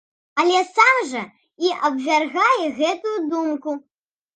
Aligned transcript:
Але 0.43 0.61
сам 0.69 0.97
жа 1.11 1.21
і 1.67 1.75
абвяргае 1.91 2.67
гэтую 2.83 3.17
думку. 3.33 3.81